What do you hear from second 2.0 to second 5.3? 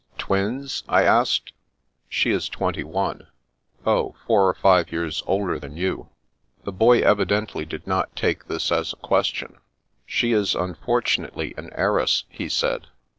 She is twenty one."" Oh, four or five years